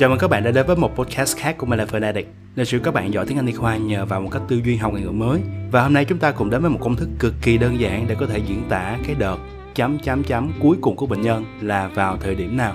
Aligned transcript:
Chào 0.00 0.08
mừng 0.08 0.18
các 0.18 0.30
bạn 0.30 0.44
đã 0.44 0.50
đến 0.50 0.66
với 0.66 0.76
một 0.76 0.96
podcast 0.96 1.36
khác 1.36 1.54
của 1.58 1.66
Malay 1.66 1.86
Fanatic 1.86 2.24
Nơi 2.56 2.66
sự 2.66 2.78
các 2.78 2.94
bạn 2.94 3.12
giỏi 3.12 3.26
tiếng 3.26 3.38
Anh 3.38 3.46
đi 3.46 3.52
khoa 3.52 3.76
nhờ 3.76 4.06
vào 4.06 4.20
một 4.20 4.28
cách 4.32 4.42
tư 4.48 4.60
duy 4.64 4.76
học 4.76 4.92
ngoại 4.92 5.04
ngữ 5.04 5.10
mới. 5.10 5.40
Và 5.70 5.82
hôm 5.82 5.92
nay 5.92 6.04
chúng 6.04 6.18
ta 6.18 6.30
cùng 6.30 6.50
đến 6.50 6.62
với 6.62 6.70
một 6.70 6.78
công 6.80 6.96
thức 6.96 7.08
cực 7.18 7.34
kỳ 7.42 7.58
đơn 7.58 7.80
giản 7.80 8.06
để 8.08 8.16
có 8.20 8.26
thể 8.26 8.38
diễn 8.38 8.62
tả 8.68 8.98
cái 9.06 9.14
đợt 9.14 9.36
chấm 9.74 9.98
chấm 9.98 10.24
chấm 10.24 10.52
cuối 10.60 10.76
cùng 10.80 10.96
của 10.96 11.06
bệnh 11.06 11.22
nhân 11.22 11.44
là 11.60 11.88
vào 11.88 12.16
thời 12.16 12.34
điểm 12.34 12.56
nào. 12.56 12.74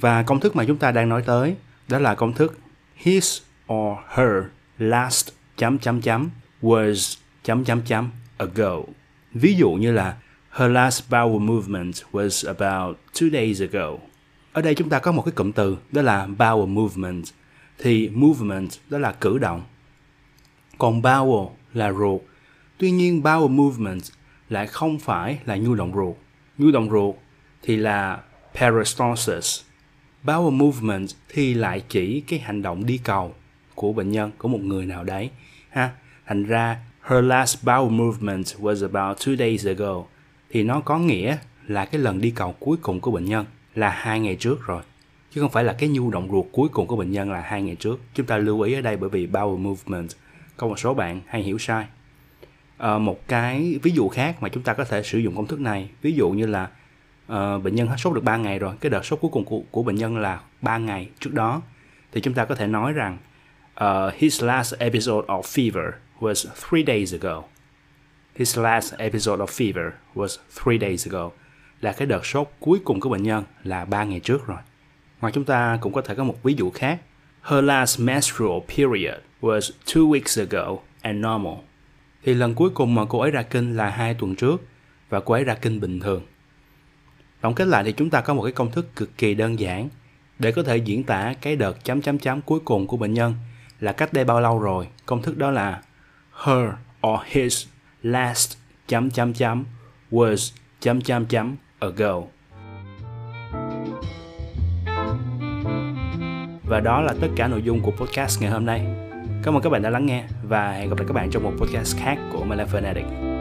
Và 0.00 0.22
công 0.22 0.40
thức 0.40 0.56
mà 0.56 0.64
chúng 0.64 0.76
ta 0.76 0.92
đang 0.92 1.08
nói 1.08 1.22
tới 1.26 1.56
đó 1.88 1.98
là 1.98 2.14
công 2.14 2.32
thức 2.32 2.58
his 2.94 3.40
or 3.72 3.98
her 4.08 4.44
last 4.78 5.28
chấm 5.56 5.78
chấm 5.78 6.00
chấm 6.00 6.30
was 6.62 7.16
chấm 7.44 7.64
chấm 7.64 7.80
chấm 7.82 8.10
ago. 8.38 8.76
Ví 9.34 9.54
dụ 9.54 9.70
như 9.70 9.92
là 9.92 10.16
Her 10.50 10.70
last 10.70 11.02
bowel 11.10 11.38
movement 11.38 11.92
was 12.12 12.46
about 12.46 12.96
two 13.14 13.30
days 13.30 13.60
ago. 13.60 14.09
Ở 14.52 14.62
đây 14.62 14.74
chúng 14.74 14.88
ta 14.88 14.98
có 14.98 15.12
một 15.12 15.22
cái 15.22 15.32
cụm 15.32 15.52
từ 15.52 15.76
đó 15.92 16.02
là 16.02 16.26
bowel 16.26 16.66
movement. 16.66 17.24
Thì 17.78 18.08
movement 18.08 18.68
đó 18.88 18.98
là 18.98 19.12
cử 19.12 19.38
động. 19.38 19.62
Còn 20.78 21.02
bowel 21.02 21.50
là 21.74 21.92
ruột. 21.92 22.20
Tuy 22.78 22.90
nhiên 22.90 23.22
bowel 23.22 23.48
movement 23.48 24.02
lại 24.48 24.66
không 24.66 24.98
phải 24.98 25.38
là 25.44 25.56
nhu 25.56 25.74
động 25.74 25.92
ruột. 25.94 26.16
Nhu 26.58 26.70
động 26.70 26.90
ruột 26.90 27.14
thì 27.62 27.76
là 27.76 28.20
peristalsis. 28.54 29.60
Bowel 30.24 30.50
movement 30.50 31.08
thì 31.28 31.54
lại 31.54 31.82
chỉ 31.88 32.20
cái 32.20 32.38
hành 32.38 32.62
động 32.62 32.86
đi 32.86 33.00
cầu 33.04 33.34
của 33.74 33.92
bệnh 33.92 34.10
nhân, 34.10 34.30
của 34.38 34.48
một 34.48 34.60
người 34.60 34.86
nào 34.86 35.04
đấy. 35.04 35.30
Ha. 35.70 35.90
Thành 36.26 36.44
ra, 36.44 36.76
her 37.02 37.24
last 37.24 37.64
bowel 37.64 37.90
movement 37.90 38.44
was 38.58 38.82
about 38.82 39.18
two 39.18 39.36
days 39.36 39.66
ago 39.66 40.04
thì 40.50 40.62
nó 40.62 40.80
có 40.80 40.98
nghĩa 40.98 41.36
là 41.66 41.84
cái 41.84 42.00
lần 42.00 42.20
đi 42.20 42.30
cầu 42.30 42.54
cuối 42.58 42.76
cùng 42.82 43.00
của 43.00 43.10
bệnh 43.10 43.24
nhân 43.24 43.46
là 43.74 43.90
hai 43.90 44.20
ngày 44.20 44.36
trước 44.36 44.66
rồi. 44.66 44.82
Chứ 45.30 45.40
không 45.40 45.50
phải 45.50 45.64
là 45.64 45.72
cái 45.72 45.88
nhu 45.88 46.10
động 46.10 46.28
ruột 46.30 46.46
cuối 46.52 46.68
cùng 46.68 46.86
của 46.86 46.96
bệnh 46.96 47.10
nhân 47.10 47.30
là 47.30 47.40
hai 47.40 47.62
ngày 47.62 47.76
trước. 47.76 48.00
Chúng 48.14 48.26
ta 48.26 48.36
lưu 48.36 48.60
ý 48.60 48.74
ở 48.74 48.80
đây 48.80 48.96
bởi 48.96 49.10
vì 49.10 49.26
bowel 49.26 49.58
movement 49.58 50.08
có 50.56 50.66
một 50.66 50.78
số 50.78 50.94
bạn 50.94 51.20
hay 51.26 51.42
hiểu 51.42 51.58
sai. 51.58 51.86
À, 52.78 52.98
một 52.98 53.28
cái 53.28 53.78
ví 53.82 53.90
dụ 53.90 54.08
khác 54.08 54.42
mà 54.42 54.48
chúng 54.48 54.62
ta 54.62 54.74
có 54.74 54.84
thể 54.84 55.02
sử 55.02 55.18
dụng 55.18 55.36
công 55.36 55.46
thức 55.46 55.60
này 55.60 55.90
ví 56.02 56.12
dụ 56.12 56.30
như 56.30 56.46
là 56.46 56.68
uh, 57.32 57.62
bệnh 57.62 57.74
nhân 57.74 57.88
hết 57.88 57.96
sốt 57.98 58.14
được 58.14 58.24
3 58.24 58.36
ngày 58.36 58.58
rồi 58.58 58.74
cái 58.80 58.90
đợt 58.90 59.04
sốt 59.04 59.20
cuối 59.20 59.30
cùng 59.34 59.44
của, 59.44 59.62
của 59.70 59.82
bệnh 59.82 59.96
nhân 59.96 60.16
là 60.16 60.40
3 60.60 60.78
ngày 60.78 61.08
trước 61.20 61.34
đó 61.34 61.62
thì 62.12 62.20
chúng 62.20 62.34
ta 62.34 62.44
có 62.44 62.54
thể 62.54 62.66
nói 62.66 62.92
rằng 62.92 63.18
uh, 63.84 64.14
his 64.14 64.42
last 64.42 64.74
episode 64.78 65.26
of 65.26 65.42
fever 65.42 65.90
was 66.20 66.46
three 66.54 66.82
days 66.82 67.14
ago. 67.14 67.42
His 68.34 68.58
last 68.58 68.94
episode 68.98 69.44
of 69.44 69.46
fever 69.46 69.90
was 70.14 70.38
three 70.64 70.78
days 70.78 71.08
ago. 71.08 71.30
Là 71.80 71.92
cái 71.92 72.06
đợt 72.06 72.26
sốt 72.26 72.50
cuối 72.60 72.80
cùng 72.84 73.00
của 73.00 73.08
bệnh 73.08 73.22
nhân 73.22 73.44
là 73.64 73.84
3 73.84 74.04
ngày 74.04 74.20
trước 74.20 74.46
rồi. 74.46 74.58
Hoặc 75.18 75.34
chúng 75.34 75.44
ta 75.44 75.78
cũng 75.80 75.92
có 75.92 76.02
thể 76.02 76.14
có 76.14 76.24
một 76.24 76.42
ví 76.42 76.54
dụ 76.54 76.70
khác. 76.70 77.00
Her 77.42 77.64
last 77.64 78.00
menstrual 78.00 78.58
period 78.68 79.20
was 79.40 79.70
two 79.86 80.10
weeks 80.10 80.46
ago 80.46 80.76
and 81.00 81.26
normal. 81.26 81.54
Thì 82.22 82.34
lần 82.34 82.54
cuối 82.54 82.70
cùng 82.70 82.94
mà 82.94 83.04
cô 83.08 83.18
ấy 83.20 83.30
ra 83.30 83.42
kinh 83.42 83.76
là 83.76 83.90
hai 83.90 84.14
tuần 84.14 84.34
trước 84.34 84.62
và 85.08 85.20
cô 85.20 85.34
ấy 85.34 85.44
ra 85.44 85.54
kinh 85.54 85.80
bình 85.80 86.00
thường. 86.00 86.22
Tổng 87.40 87.54
kết 87.54 87.68
lại 87.68 87.84
thì 87.84 87.92
chúng 87.92 88.10
ta 88.10 88.20
có 88.20 88.34
một 88.34 88.42
cái 88.42 88.52
công 88.52 88.70
thức 88.70 88.96
cực 88.96 89.18
kỳ 89.18 89.34
đơn 89.34 89.58
giản 89.58 89.88
để 90.38 90.52
có 90.52 90.62
thể 90.62 90.76
diễn 90.76 91.04
tả 91.04 91.34
cái 91.40 91.56
đợt 91.56 91.84
chấm 91.84 92.02
chấm 92.02 92.18
chấm 92.18 92.40
cuối 92.40 92.60
cùng 92.64 92.86
của 92.86 92.96
bệnh 92.96 93.14
nhân 93.14 93.34
là 93.80 93.92
cách 93.92 94.12
đây 94.12 94.24
bao 94.24 94.40
lâu 94.40 94.58
rồi. 94.58 94.88
Công 95.06 95.22
thức 95.22 95.38
đó 95.38 95.50
là 95.50 95.82
her 96.44 96.68
or 97.06 97.20
his 97.24 97.66
last 98.02 98.56
chấm 98.88 99.10
chấm 99.10 99.32
chấm 99.32 99.64
was 100.10 100.52
chấm 100.80 101.00
chấm 101.00 101.26
chấm 101.26 101.56
ago. 101.80 102.22
Và 106.64 106.80
đó 106.80 107.00
là 107.00 107.14
tất 107.20 107.28
cả 107.36 107.48
nội 107.48 107.62
dung 107.62 107.80
của 107.80 107.90
podcast 107.90 108.42
ngày 108.42 108.50
hôm 108.50 108.66
nay. 108.66 108.86
Cảm 109.42 109.56
ơn 109.56 109.62
các 109.62 109.70
bạn 109.70 109.82
đã 109.82 109.90
lắng 109.90 110.06
nghe 110.06 110.24
và 110.42 110.72
hẹn 110.72 110.88
gặp 110.88 110.98
lại 110.98 111.06
các 111.08 111.14
bạn 111.14 111.30
trong 111.30 111.42
một 111.42 111.52
podcast 111.58 111.96
khác 111.96 112.18
của 112.32 112.44
Malay 112.44 112.66
Addict. 112.84 113.39